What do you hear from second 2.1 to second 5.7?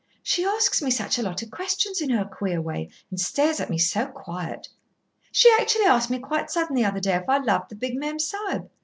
queer way, and stares at me so quiet. She